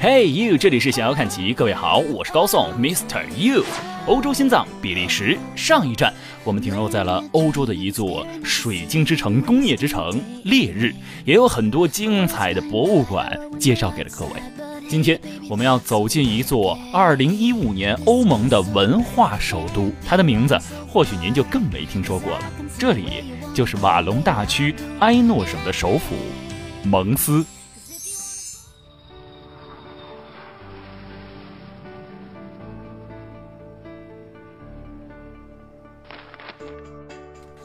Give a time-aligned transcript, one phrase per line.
[0.00, 3.24] Hey you，这里是想要看齐，各位好，我是高颂，Mr.
[3.36, 3.64] You。
[4.06, 6.12] 欧洲心脏比利时，上一站
[6.42, 10.92] 我们停留在了欧洲的一座水晶之城、工业之城烈日，
[11.24, 14.32] 也有很多精彩的博物馆介绍给了各位。
[14.88, 15.18] 今天
[15.48, 20.58] 我们要走进一座2015年欧盟的文化首都，它的名字
[20.88, 22.40] 或许您就更没听说过了，
[22.78, 23.22] 这里
[23.54, 26.16] 就是瓦隆大区埃诺省的首府
[26.84, 27.44] 蒙斯。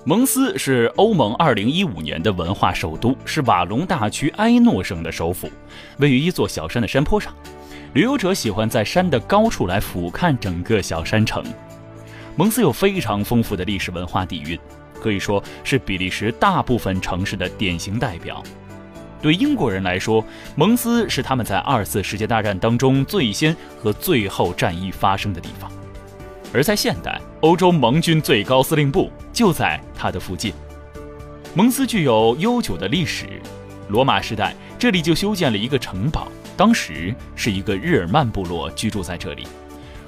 [0.05, 5.49] 蒙斯是欧盟2015年的文化首都，是瓦隆大区埃诺省的首府，
[5.97, 7.33] 位于一座小山的山坡上。
[7.93, 11.43] 旅游者喜欢在山的高处来俯瞰整个小山城。
[12.35, 14.57] 蒙斯有非常丰富的历史文化底蕴，
[15.01, 18.41] 可以说是比利时大部分城市的典型代表。
[19.21, 20.23] 对英国人来说，
[20.55, 25.71] 蒙斯是他们在二次世界大战当中最先和最后战役发生的地方。
[26.53, 30.53] 而在现代，欧洲盟军最高司令部就在它的附近。
[31.53, 33.25] 蒙斯具有悠久的历史，
[33.89, 39.47] 罗马时代这里就修建了一个城堡，当时是一个日耳曼部落居住在这里。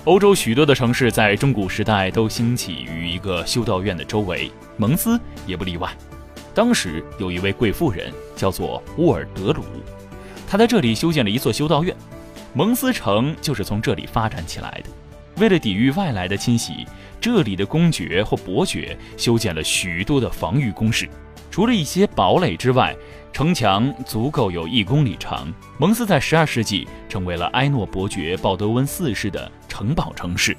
[0.05, 5.89] 欧洲许多的城市在中古时代都兴起于一个修道院的周围，蒙斯也不例外。
[6.53, 9.63] 当时有一位贵妇人叫做沃尔德鲁，
[10.47, 11.95] 她在这里修建了一座修道院，
[12.53, 14.89] 蒙斯城就是从这里发展起来的。
[15.37, 16.85] 为了抵御外来的侵袭，
[17.21, 21.07] 这里的公爵或伯爵修建了许多的防御工事。
[21.49, 22.95] 除了一些堡垒之外，
[23.31, 25.51] 城墙足够有一公里长。
[25.79, 30.55] 蒙斯在12世纪成为了埃诺伯爵鲍德温四世的城堡城市。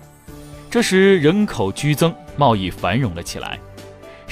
[0.71, 3.59] 这时人口剧增，贸易繁荣了起来。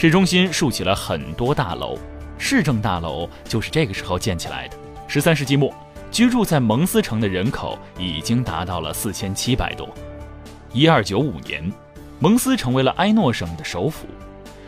[0.00, 1.98] 市中心竖起了很多大楼，
[2.38, 4.76] 市政大楼就是这个时候建起来的。
[5.08, 5.74] 13世纪末，
[6.08, 9.92] 居住在蒙斯城的人口已经达到了4700多。
[10.72, 11.72] 一二九五年，
[12.20, 14.06] 蒙斯成为了埃诺省的首府，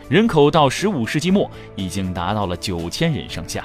[0.09, 3.63] 人口到十五世纪末已经达到了九千人上下。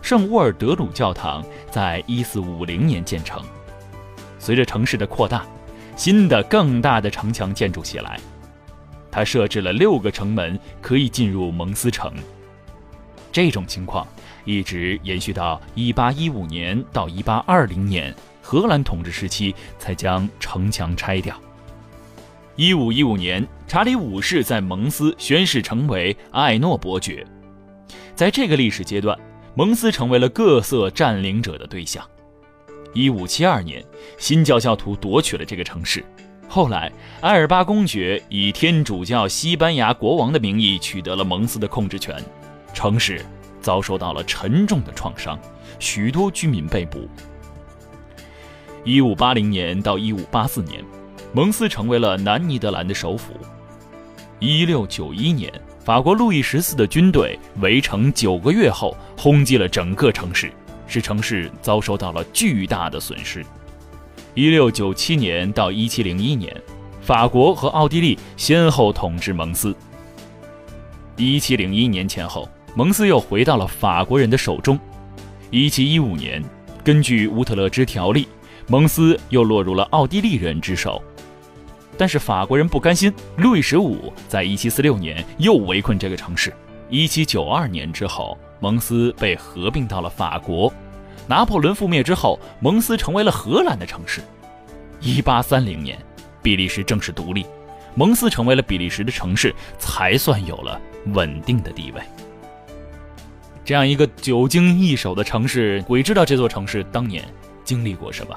[0.00, 3.42] 圣沃尔德鲁教堂在一四五零年建成。
[4.38, 5.44] 随着城市的扩大，
[5.96, 8.20] 新的更大的城墙建筑起来。
[9.10, 12.12] 他设置了六个城门，可以进入蒙斯城。
[13.32, 14.06] 这种情况
[14.44, 18.14] 一直延续到一八一五年到一八二零年。
[18.42, 21.38] 荷兰统治时期才将城墙拆掉。
[22.56, 27.24] 一五一五年，查理五世在蒙斯宣誓成为艾诺伯爵。
[28.16, 29.16] 在这个历史阶段，
[29.54, 32.04] 蒙斯成为了各色占领者的对象。
[32.92, 33.84] 一五七二年，
[34.18, 36.04] 新教教徒夺取了这个城市。
[36.52, 36.90] 后来，
[37.20, 42.20] 埃尔巴公爵以天主教西班牙国王的名义取得了蒙斯的控制权，
[42.74, 43.24] 城市
[43.60, 45.38] 遭受到了沉重的创伤，
[45.78, 47.08] 许多居民被捕。
[48.82, 50.84] 一五八零年到一五八四年，
[51.32, 53.32] 蒙斯成为了南尼德兰的首府。
[54.40, 55.52] 一六九一年，
[55.84, 60.50] 法国路易十四的军队围城九个月后，轰击了整个城市，
[60.88, 63.46] 使城市遭受到了巨大的损失。
[64.34, 66.54] 一六九七年到一七零一年，
[67.00, 69.74] 法国和奥地利先后统治蒙斯。
[71.16, 74.78] 一七零一年前后，蒙斯又回到了法国人的手中。
[75.50, 76.42] 一七一五年，
[76.84, 78.28] 根据乌特勒支条例。
[78.68, 81.02] 蒙斯又落入了奥地利人之手，
[81.98, 83.12] 但是法国人不甘心。
[83.38, 86.54] 路易十五在1746年又围困这个城市。
[86.88, 90.72] 1792年之后，蒙斯被合并到了法国。
[91.26, 94.20] 拿破仑覆灭之后，蒙斯成为了荷兰的城市。
[95.00, 95.98] 1830年，
[96.42, 97.46] 比利时正式独立，
[97.94, 102.02] 蒙斯成为了比利时的城市，才算有了稳定的地位。
[103.64, 107.24] 这样一个久经易手的城市，鬼知道这座城市当年
[107.62, 108.36] 经历过什么。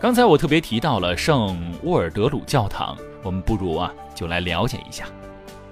[0.00, 5.04] 刚才我特别提到了圣沃尔德鲁教堂，我们不如啊就来了解一下。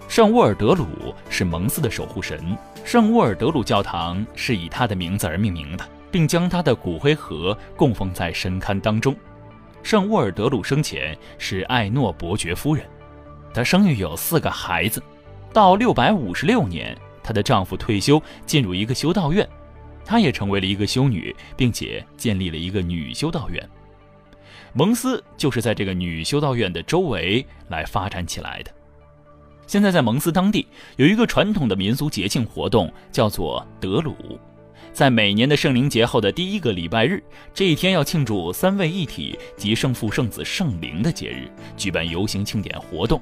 [0.08, 9.14] 圣沃尔德鲁是蒙斯的守护神，圣沃尔德鲁教堂是以他的名字而命名的，并将他的骨灰盒供奉在神龛当中。
[9.82, 12.86] 圣沃尔德鲁生前是艾诺伯爵夫人，
[13.52, 15.02] 她生育有四个孩子。
[15.52, 19.46] 到六百五十六年，她的丈夫退休，进入一个修道院，
[20.06, 23.68] 她也成为了一个修女，并且建立了一个女修道院。
[24.72, 28.72] 蒙斯就是在这个女修道院的周围来发展起来的。
[29.68, 30.66] 现在在蒙斯当地
[30.96, 34.16] 有一个传统的民俗节庆活动，叫做德鲁，
[34.94, 37.22] 在每年的圣灵节后的第一个礼拜日，
[37.52, 43.20] 这一天要庆祝三位一体及圣父、圣子、圣灵的节日，举办游行庆典活动。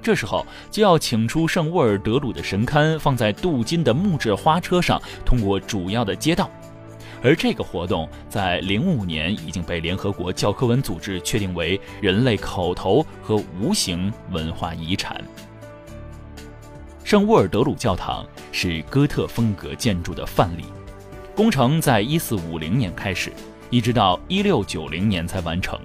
[0.00, 6.48] 这时候就要请出圣沃尔德鲁的神龛，放在镀金的木质花车上，通过主要的街道。
[7.24, 15.20] 而这个活动在零五年已经被联合国教科文组织确定为人类口头和无形文化遗产。
[17.08, 18.22] 圣沃尔德鲁教堂
[18.52, 20.66] 是哥特风格建筑的范例，
[21.34, 23.32] 工程在一四五零年开始，
[23.70, 25.80] 一直到一六九零年才完成。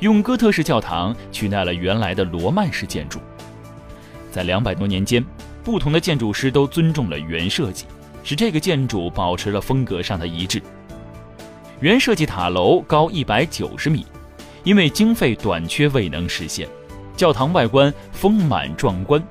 [0.00, 3.20] 用哥特式教堂取代了原来的罗曼式建筑，
[4.32, 5.24] 在两百多年间，
[5.62, 7.84] 不同的建筑师都尊重了原设计，
[8.24, 10.60] 使这个建筑保持了风格上的一致。
[11.78, 14.04] 原设计塔楼高一百九十米，
[14.64, 16.68] 因为经费短缺未能实现。
[17.16, 19.22] 教堂外观丰满壮观，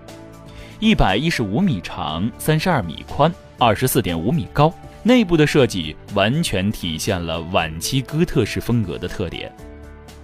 [0.82, 4.74] 一百一十五米长，三十二米宽，二十四点五米高。
[5.04, 9.54] 内部的设计完全体现了晚期哥特式风格的特点。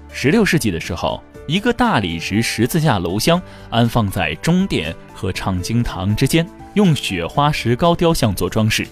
[0.10, 8.88] 十六世纪的时候，一个大理石十字架楼箱安放在中殿和唱经堂之间，用雪花石膏雕像做装饰。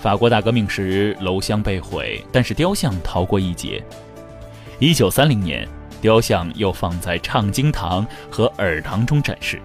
[0.00, 3.82] 法国大革命时，楼箱被毁，但是雕像逃过一劫。
[4.78, 5.66] 一九三零年，
[6.00, 9.60] 雕像又放在唱经堂和耳堂中展示。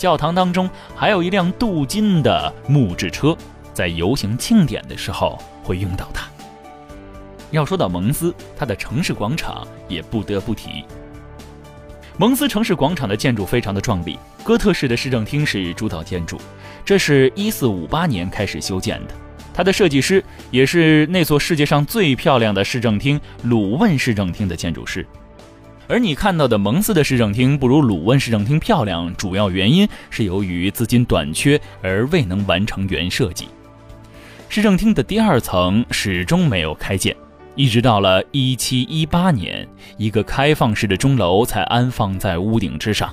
[0.00, 0.66] 教堂当中
[0.96, 3.36] 还有一辆镀金的木质车，
[3.74, 6.26] 在游行庆典的时候会用到它。
[7.50, 10.86] 要说到蒙斯，它的城市广场也不得不提。
[12.16, 16.40] 蒙斯城市广场的建筑非常的壮丽，哥特式的市政厅是主导建筑，
[16.82, 19.12] 这是一四五八年开始修建的。
[19.52, 25.06] 它的设计师也是那座世界上最漂亮的市政厅——鲁汶市政厅的建筑师。
[25.90, 33.48] 而你看到的蒙斯的市政厅不如鲁汶市政厅漂亮，主要原因是由于资金短缺而未能完成原设计。
[34.48, 37.14] 市政厅的第二层始终没有开建。
[37.56, 39.66] 一直到了一七一八年，
[39.96, 43.12] 一个开放式的钟楼才安放在屋顶之上。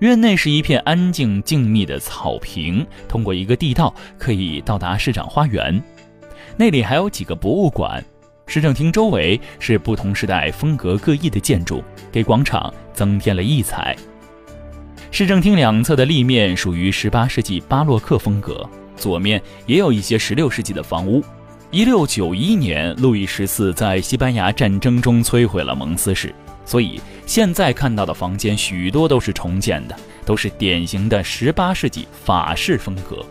[0.00, 5.82] 院内是一片安静静谧的草坪，通过一个地道可以到达市长花园。
[6.58, 8.04] 那里还有几个博物馆。
[8.48, 13.94] 市政厅周围是不同时代风格各异的建筑，给广场增添了异彩。
[15.10, 18.66] 市政厅两侧的立面属于18世纪巴洛克风格，
[18.96, 21.22] 左面也有一些16世纪的房屋。
[21.70, 26.34] 一六九一年，路易十四在西班牙战争中摧毁了蒙斯市，
[26.64, 33.22] 所以现在看到的房间许多都是重建的，都是典型的十八世纪法式风格。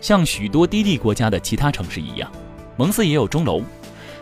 [0.00, 2.28] 像许多低地国家的其他城市一样，
[2.76, 3.62] 蒙斯也有钟楼，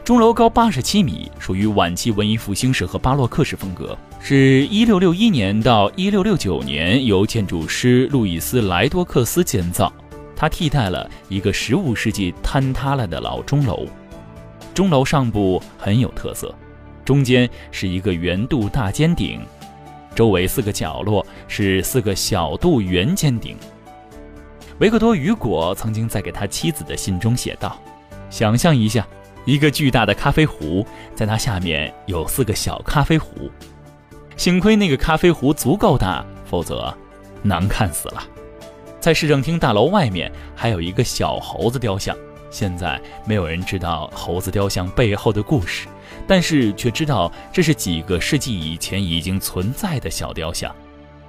[0.05, 9.93] 钟楼高八十七米，属于晚期文艺复兴式和巴洛克式风格，是一六六一年到一六六九年由建筑师路易斯莱多克斯建造。
[10.35, 13.87] 它替代了一个十五世纪坍塌了的老钟楼，
[14.75, 16.53] 钟楼上部很有特色，
[17.05, 19.41] 中间是一个圆肚大尖顶，
[20.17, 23.57] 周围四个角落是四个小肚圆尖顶。
[24.81, 27.81] 维克多·雨果曾经在给他妻子的信中写道
[28.31, 29.07] ：“想象一下，
[29.45, 33.51] 一个巨大的咖啡壶，在它下面有四个小咖啡壶，
[34.37, 36.97] 幸亏那个咖啡壶足够大，否则
[37.43, 38.23] 难看死了。”
[39.01, 42.17] 在市政厅大楼外面还有一个小猴子雕像，
[42.51, 45.89] 现在没有人知道猴子雕像背后的故事，
[46.25, 50.73] 但是却知道这是几个世纪以前已经存在的小雕像。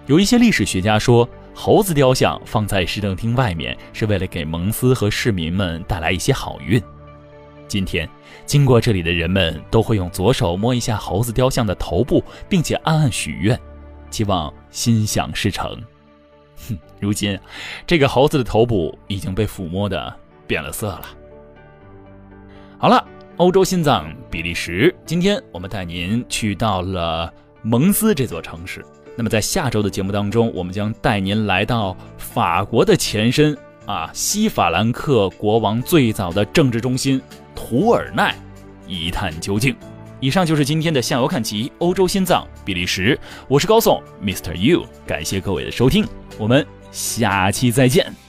[0.06, 6.80] 有一些历史学家说，猴子雕像放在市政厅外面是为了给蒙斯和市民们带来一些好运。
[7.68, 8.08] 今天，
[8.46, 13.60] 经过这里的人们都会用左手摸一下猴子雕像的头部，并且暗暗许愿，
[14.12, 15.82] 希望心想事成。
[16.68, 17.38] 哼，如今，
[17.88, 20.14] 这个猴子的头部已经被抚摸的
[20.46, 21.06] 变了色了。
[22.78, 23.04] 好了，
[23.38, 28.86] 欧洲心脏比利时，今天我们带您去到了蒙斯这座城市。
[29.16, 37.22] 那么在下周的节目当中，我们将带您来到法国的前身啊，西法兰克国王最早的政治中心
[37.56, 38.36] 图尔奈，
[38.88, 39.76] 一探究竟。
[40.20, 44.56] 以上就是今天的向右看齐，欧洲心脏比利时，我是高颂，Mr.
[44.56, 46.08] You，感谢各位的收听。
[46.38, 48.23] 我们下期再见。